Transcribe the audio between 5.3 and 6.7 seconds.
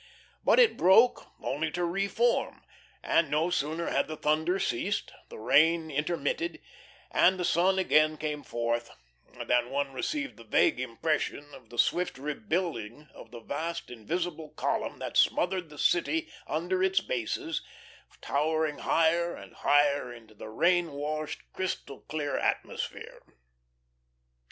rain intermitted,